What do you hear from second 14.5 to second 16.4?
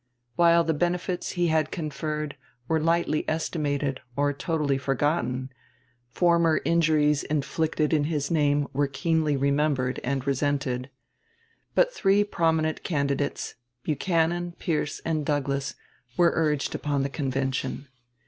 Pierce, and Douglas, were